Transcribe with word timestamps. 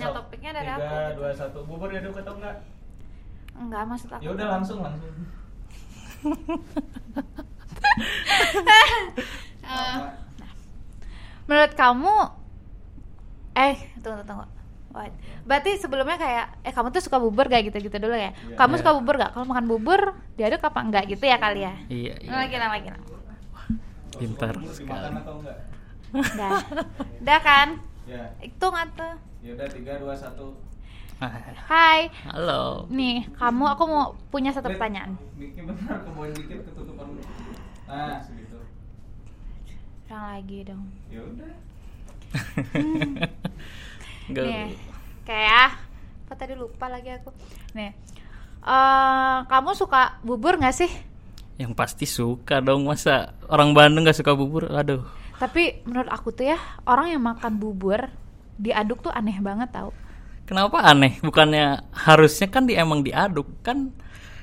Ya, 0.00 0.08
topiknya 0.10 0.50
dari 0.52 0.66
Tiga, 0.66 0.78
aku. 0.78 1.16
dua, 1.16 1.30
satu. 1.32 1.58
Bubur 1.64 1.88
diaduk 1.88 2.16
atau 2.16 2.34
enggak? 2.36 2.56
Enggak 3.52 3.82
maksud 3.84 4.08
aku. 4.08 4.22
Ya 4.22 4.30
udah 4.32 4.46
langsung 4.50 4.78
langsung. 4.80 5.14
Eh, 9.62 9.96
menurut 11.46 11.72
kamu 11.74 12.14
eh 13.52 13.74
tunggu 14.00 14.22
tunggu 14.24 14.46
Wait. 14.90 15.14
Berarti 15.46 15.78
sebelumnya 15.78 16.18
kayak 16.18 16.66
eh 16.66 16.74
kamu 16.74 16.90
tuh 16.90 16.98
suka 16.98 17.22
bubur 17.22 17.46
gak 17.46 17.62
gitu-gitu 17.62 17.94
dulu 17.94 18.10
ya? 18.10 18.34
Iya. 18.34 18.58
kamu 18.58 18.74
Iya. 18.74 18.80
suka 18.82 18.90
bubur 18.98 19.14
gak? 19.16 19.30
Kalau 19.30 19.46
makan 19.46 19.70
bubur 19.70 20.00
diaduk 20.34 20.58
apa 20.60 20.82
enggak 20.82 21.06
gitu 21.06 21.30
ya 21.30 21.38
kali 21.38 21.62
ya? 21.62 21.74
Iya, 21.86 22.14
iya. 22.18 22.30
Lagi 22.34 22.56
lah 22.58 22.68
lagi 22.74 22.88
lah. 22.90 23.00
Pintar 24.18 24.54
sekali. 24.66 24.82
dimakan 24.82 25.12
atau 25.22 25.34
enggak? 25.38 25.56
Udah. 26.10 26.50
Udah 27.22 27.38
kan? 27.38 27.68
Ya. 28.10 28.26
Itu 28.42 28.66
tuh. 28.74 29.14
Ya 29.46 29.50
udah 29.54 29.68
tiga, 29.70 29.92
dua, 30.02 30.18
satu. 30.18 30.58
Hai. 31.70 32.10
Halo. 32.26 32.90
Nih, 32.90 33.22
kamu 33.38 33.64
aku 33.70 33.82
mau 33.86 34.18
punya 34.34 34.50
satu 34.50 34.66
pertanyaan. 34.66 35.14
Mikir 35.38 35.62
benar 35.62 36.02
kebawain 36.02 36.34
dikit 36.34 36.66
ketutupan 36.66 37.06
dulu. 37.06 37.22
Nah, 37.86 38.18
segitu. 38.18 38.58
Yang 40.10 40.22
lagi 40.26 40.58
dong. 40.66 40.84
Ya 41.06 41.20
udah. 41.22 41.52
Enggak. 44.26 44.44
Nih, 44.50 44.68
kayak 45.22 45.78
apa 46.26 46.34
tadi 46.34 46.58
lupa 46.58 46.90
lagi 46.90 47.14
aku. 47.14 47.30
Nih, 47.78 47.94
eh 48.66 49.36
kamu 49.46 49.70
suka 49.78 50.18
bubur 50.26 50.58
nggak 50.58 50.74
sih? 50.74 50.90
Yang 51.62 51.78
pasti 51.78 52.10
suka 52.10 52.58
dong 52.58 52.90
masa 52.90 53.38
orang 53.46 53.70
Bandung 53.70 54.02
gak 54.02 54.18
suka 54.18 54.34
bubur. 54.34 54.66
Aduh. 54.72 55.19
Tapi 55.40 55.80
menurut 55.88 56.12
aku 56.12 56.36
tuh 56.36 56.52
ya 56.52 56.60
orang 56.84 57.16
yang 57.16 57.24
makan 57.24 57.56
bubur 57.56 58.12
diaduk 58.60 59.00
tuh 59.00 59.08
aneh 59.08 59.40
banget 59.40 59.72
tau. 59.72 59.96
Kenapa 60.44 60.84
aneh? 60.84 61.16
Bukannya 61.24 61.88
harusnya 61.96 62.52
kan 62.52 62.68
di 62.68 62.76
emang 62.76 63.00
diaduk 63.00 63.48
kan 63.64 63.88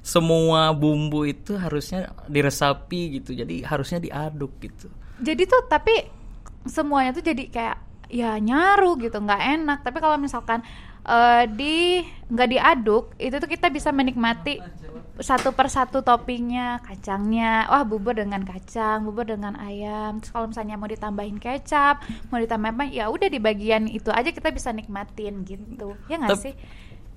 semua 0.00 0.72
bumbu 0.72 1.28
itu 1.28 1.52
harusnya 1.60 2.16
diresapi 2.32 3.20
gitu. 3.20 3.36
Jadi 3.36 3.60
harusnya 3.60 4.00
diaduk 4.00 4.56
gitu. 4.64 4.88
Jadi 5.20 5.42
tuh 5.44 5.68
tapi 5.68 6.08
semuanya 6.64 7.12
tuh 7.12 7.26
jadi 7.28 7.44
kayak 7.52 7.76
ya 8.08 8.40
nyaru 8.40 8.96
gitu 8.96 9.20
nggak 9.20 9.42
enak. 9.60 9.78
Tapi 9.84 9.98
kalau 10.00 10.16
misalkan 10.16 10.64
eh, 11.06 11.44
di 11.50 12.02
nggak 12.26 12.48
diaduk 12.50 13.04
itu 13.18 13.36
tuh 13.38 13.50
kita 13.50 13.66
bisa 13.70 13.90
menikmati 13.94 14.58
satu 15.16 15.56
persatu 15.56 16.04
toppingnya 16.04 16.84
kacangnya 16.84 17.64
wah 17.72 17.88
bubur 17.88 18.12
dengan 18.12 18.44
kacang 18.44 19.00
bubur 19.08 19.24
dengan 19.24 19.56
ayam 19.56 20.20
terus 20.20 20.28
kalau 20.34 20.46
misalnya 20.52 20.76
mau 20.76 20.90
ditambahin 20.90 21.40
kecap 21.40 22.04
mau 22.28 22.36
ditambahin 22.36 22.74
apa 22.76 22.84
ya 22.92 23.04
udah 23.08 23.28
di 23.32 23.40
bagian 23.40 23.88
itu 23.88 24.12
aja 24.12 24.28
kita 24.28 24.52
bisa 24.52 24.76
nikmatin 24.76 25.40
gitu 25.48 25.96
ya 26.04 26.20
nggak 26.20 26.36
sih 26.36 26.52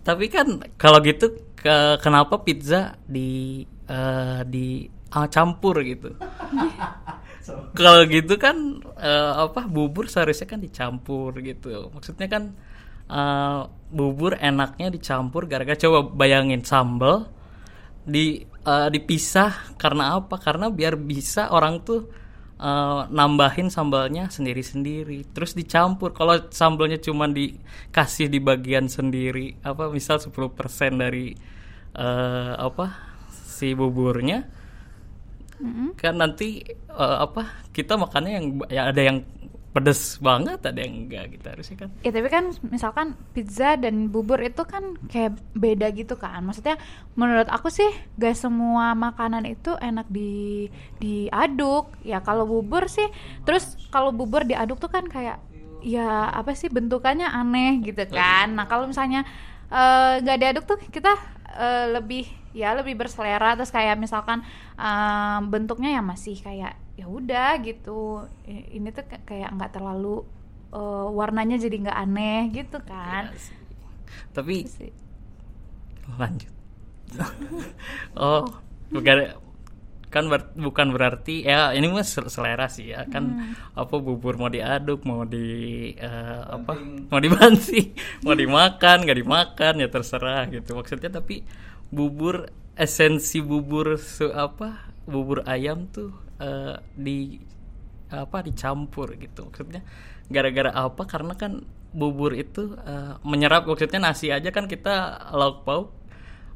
Tapi 0.03 0.25
kan 0.31 0.47
kalau 0.79 0.99
gitu 1.03 1.25
ke- 1.59 1.99
kenapa 2.01 2.41
pizza 2.41 2.97
di 3.05 3.61
eh, 3.85 4.41
di 4.47 4.87
ah, 5.11 5.27
campur 5.29 5.75
gitu? 5.83 6.15
kalau 7.77 8.01
gitu 8.05 8.33
kan 8.39 8.57
eh, 8.99 9.31
apa 9.45 9.65
bubur 9.69 10.05
seharusnya 10.11 10.47
kan 10.49 10.59
dicampur 10.61 11.31
gitu. 11.41 11.89
Maksudnya 11.93 12.27
kan 12.29 12.43
eh, 13.09 13.61
bubur 13.89 14.37
enaknya 14.37 14.93
dicampur 14.93 15.49
gara-gara 15.49 15.75
coba 15.75 16.05
bayangin 16.13 16.61
sambal 16.61 17.25
di 18.05 18.45
eh, 18.45 18.89
dipisah 18.93 19.75
karena 19.75 20.21
apa? 20.21 20.37
Karena 20.37 20.69
biar 20.69 20.95
bisa 20.95 21.49
orang 21.49 21.81
tuh 21.81 22.05
eh, 22.59 23.01
nambahin 23.09 23.73
sambalnya 23.73 24.29
sendiri-sendiri, 24.29 25.33
terus 25.33 25.57
dicampur. 25.57 26.13
Kalau 26.13 26.37
sambalnya 26.53 27.01
cuma 27.01 27.25
dikasih 27.25 28.29
di 28.29 28.39
bagian 28.39 28.85
sendiri, 28.87 29.57
apa 29.65 29.89
misal 29.89 30.21
10% 30.21 30.29
dari 31.01 31.33
eh, 31.97 32.53
apa 32.55 32.85
si 33.31 33.73
buburnya, 33.73 34.45
kan 35.99 36.15
nanti 36.15 36.63
eh, 36.71 37.17
apa 37.19 37.67
kita 37.75 37.99
makannya 37.99 38.31
yang 38.31 38.45
ya 38.71 38.81
ada 38.91 39.01
yang 39.01 39.17
pedes 39.69 40.17
banget, 40.17 40.59
ada 40.65 40.79
yang 40.81 41.05
enggak 41.05 41.37
gitu 41.37 41.45
harusnya 41.45 41.77
kan. 41.85 41.89
Ya 42.01 42.09
tapi 42.09 42.27
kan 42.33 42.45
misalkan 42.73 43.07
pizza 43.37 43.77
dan 43.77 44.09
bubur 44.09 44.41
itu 44.41 44.65
kan 44.65 44.97
kayak 45.07 45.37
beda 45.53 45.93
gitu 45.93 46.17
kan. 46.17 46.41
Maksudnya 46.41 46.81
menurut 47.13 47.45
aku 47.45 47.69
sih 47.69 47.87
gak 48.17 48.33
semua 48.33 48.97
makanan 48.97 49.45
itu 49.45 49.77
enak 49.77 50.09
di 50.09 50.67
diaduk. 50.97 51.93
Ya 52.01 52.25
kalau 52.25 52.49
bubur 52.49 52.89
sih 52.89 53.05
terus 53.45 53.77
kalau 53.93 54.09
bubur 54.09 54.41
diaduk 54.41 54.81
tuh 54.81 54.89
kan 54.89 55.05
kayak 55.05 55.37
ya 55.79 56.27
apa 56.33 56.51
sih 56.57 56.67
bentukannya 56.67 57.27
aneh 57.29 57.79
gitu 57.85 58.03
kan. 58.11 58.51
Nah, 58.51 58.65
kalau 58.67 58.89
misalnya 58.89 59.23
eh, 59.71 60.19
nggak 60.23 60.39
diaduk 60.39 60.65
tuh 60.65 60.77
kita 60.91 61.13
eh, 61.55 61.85
lebih 61.93 62.25
ya 62.51 62.73
lebih 62.73 62.97
berselera 62.97 63.53
terus 63.53 63.71
kayak 63.71 63.95
misalkan 63.95 64.43
eh, 64.75 65.39
bentuknya 65.47 65.99
ya 65.99 66.01
masih 66.03 66.35
kayak 66.41 66.73
ya 66.73 66.88
udah 67.17 67.49
gitu 67.67 68.25
ini 68.77 68.87
tuh 68.97 69.03
ka- 69.11 69.23
kayak 69.29 69.49
nggak 69.55 69.71
terlalu 69.75 70.07
eh, 70.77 71.07
warnanya 71.19 71.55
jadi 71.63 71.75
nggak 71.83 71.99
aneh 72.03 72.39
gitu 72.57 72.77
kan 72.89 73.23
sih. 73.43 73.57
Tapi 74.33 74.55
Itu 74.63 74.69
sih. 74.77 74.91
lanjut. 76.19 76.53
oh, 78.19 78.45
bukan 78.93 79.17
kan 80.09 80.25
ber- 80.25 80.53
bukan 80.57 80.89
berarti 80.95 81.45
ya 81.45 81.69
ini 81.77 81.85
mah 81.91 82.01
sel- 82.01 82.33
selera 82.33 82.65
sih 82.71 82.93
ya 82.93 83.05
kan 83.13 83.37
apa 83.77 83.95
bubur 84.01 84.41
mau 84.41 84.49
diaduk 84.49 85.05
mau 85.05 85.21
di 85.25 85.45
eh, 85.93 86.41
apa 86.57 86.71
mau 87.13 87.21
dibanting 87.21 87.93
mau 88.25 88.33
dimakan 88.33 88.97
nggak 89.05 89.19
dimakan 89.21 89.73
ya 89.83 89.87
terserah 89.93 90.49
gitu 90.49 90.73
maksudnya 90.73 91.13
tapi 91.13 91.45
bubur 91.93 92.49
esensi 92.73 93.37
bubur 93.45 94.01
apa 94.33 94.89
bubur 95.05 95.45
ayam 95.45 95.85
tuh 95.93 96.09
eh, 96.39 96.75
di 96.95 97.39
apa 98.09 98.41
dicampur 98.41 99.13
gitu. 99.21 99.47
Maksudnya 99.51 99.85
gara-gara 100.27 100.71
apa? 100.73 101.05
Karena 101.05 101.37
kan 101.37 101.61
bubur 101.93 102.33
itu 102.33 102.73
eh, 102.81 103.13
menyerap. 103.21 103.69
Maksudnya 103.69 103.99
nasi 104.01 104.33
aja 104.33 104.49
kan 104.49 104.65
kita 104.65 105.29
lauk 105.35 105.63
pauk. 105.67 105.87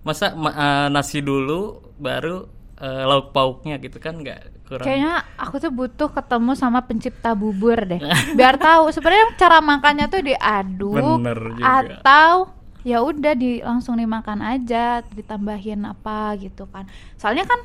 Masa 0.03 0.33
ma- 0.35 0.55
eh, 0.55 0.88
nasi 0.89 1.21
dulu 1.21 1.79
baru 2.01 2.47
eh, 2.81 3.03
lauk 3.05 3.31
pauknya 3.31 3.77
gitu 3.77 4.01
kan? 4.01 4.17
Nggak 4.19 4.66
kurang. 4.66 4.85
Kayaknya 4.88 5.13
aku 5.38 5.55
tuh 5.61 5.71
butuh 5.71 6.09
ketemu 6.09 6.51
sama 6.57 6.79
pencipta 6.88 7.35
bubur 7.38 7.77
deh. 7.85 8.01
Biar 8.33 8.55
tahu 8.57 8.89
sebenarnya 8.89 9.35
cara 9.38 9.59
makannya 9.61 10.05
tuh 10.09 10.21
diaduk 10.25 11.19
Bener 11.21 11.39
juga. 11.53 12.00
atau 12.01 12.50
ya 12.83 13.00
udah 13.00 13.31
di 13.31 13.63
langsung 13.63 13.95
dimakan 13.95 14.44
aja 14.44 15.05
ditambahin 15.15 15.88
apa 15.88 16.35
gitu 16.41 16.67
kan. 16.67 16.83
Soalnya 17.15 17.45
kan 17.47 17.59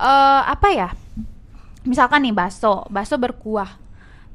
eh, 0.00 0.42
apa 0.46 0.68
ya 0.72 0.88
misalkan 1.86 2.26
nih 2.26 2.34
bakso 2.34 2.84
bakso 2.92 3.16
berkuah. 3.16 3.78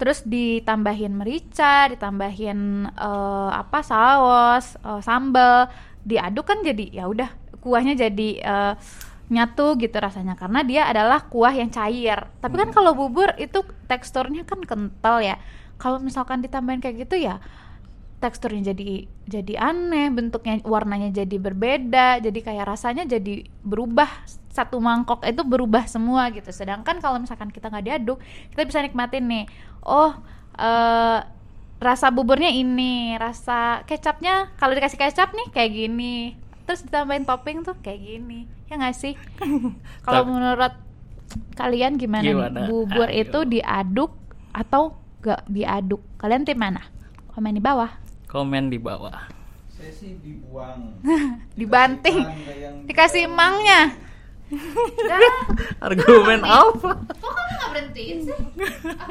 Terus 0.01 0.25
ditambahin 0.25 1.13
merica 1.13 1.85
ditambahin 1.91 2.89
eh, 2.89 3.51
apa 3.53 3.79
saus 3.85 4.79
eh, 4.81 5.01
sambal 5.05 5.69
diaduk 6.01 6.49
kan 6.49 6.65
jadi 6.65 6.89
ya 6.89 7.05
udah 7.05 7.29
kuahnya 7.61 7.93
jadi 7.93 8.29
eh, 8.41 8.73
nyatu 9.29 9.77
gitu 9.77 9.95
rasanya. 10.01 10.33
Karena 10.33 10.65
dia 10.65 10.89
adalah 10.89 11.29
kuah 11.29 11.53
yang 11.53 11.69
cair. 11.69 12.25
Tapi 12.41 12.55
kan 12.57 12.69
kalau 12.73 12.97
bubur 12.97 13.31
itu 13.37 13.61
teksturnya 13.85 14.43
kan 14.43 14.63
kental 14.65 15.21
ya. 15.21 15.37
Kalau 15.77 16.01
misalkan 16.01 16.41
ditambahin 16.41 16.81
kayak 16.81 17.05
gitu 17.05 17.21
ya 17.21 17.37
teksturnya 18.21 18.71
jadi 18.71 19.09
jadi 19.25 19.53
aneh 19.57 20.13
bentuknya 20.13 20.61
warnanya 20.61 21.09
jadi 21.09 21.41
berbeda 21.41 22.21
jadi 22.21 22.39
kayak 22.39 22.69
rasanya 22.69 23.09
jadi 23.09 23.49
berubah 23.65 24.07
satu 24.51 24.77
mangkok 24.83 25.23
itu 25.23 25.41
berubah 25.47 25.87
semua 25.87 26.27
gitu. 26.29 26.51
Sedangkan 26.51 26.99
kalau 26.99 27.17
misalkan 27.17 27.49
kita 27.49 27.71
nggak 27.71 27.85
diaduk 27.87 28.19
kita 28.53 28.67
bisa 28.67 28.79
nikmatin 28.83 29.25
nih 29.25 29.45
oh 29.87 30.13
eh, 30.59 31.19
rasa 31.81 32.13
buburnya 32.13 32.53
ini 32.53 33.17
rasa 33.17 33.81
kecapnya 33.89 34.53
kalau 34.61 34.77
dikasih 34.77 34.99
kecap 35.01 35.33
nih 35.33 35.47
kayak 35.49 35.71
gini. 35.73 36.15
Terus 36.69 36.85
ditambahin 36.85 37.25
topping 37.25 37.65
tuh 37.65 37.73
kayak 37.81 37.99
gini. 38.05 38.45
Ya 38.69 38.77
nggak 38.77 38.95
sih? 38.95 39.17
Kalau 40.05 40.23
menurut 40.29 40.71
kalian 41.57 41.99
gimana, 41.99 42.23
Gimana? 42.23 42.47
nih 42.63 42.67
bubur 42.69 43.09
Ayo. 43.09 43.27
itu 43.27 43.39
diaduk 43.49 44.11
atau 44.55 44.95
gak 45.19 45.47
diaduk? 45.51 45.99
Kalian 46.15 46.47
tim 46.47 46.55
mana? 46.55 46.85
Komen 47.33 47.55
di 47.55 47.63
bawah 47.63 48.00
komen 48.31 48.71
di 48.71 48.79
bawah. 48.79 49.27
Saya 49.67 49.91
sih 49.91 50.15
dibuang. 50.23 50.95
dibanting. 51.59 52.23
Dikasih 52.87 53.27
emangnya 53.27 53.91
Dah, 54.51 55.47
argumen 55.79 56.43
apa? 56.43 56.91
Kok 57.07 57.31
kamu 57.31 57.51
nggak 57.55 57.69
berhentiin 57.71 58.17
sih? 58.27 58.37
Aku 58.99 59.09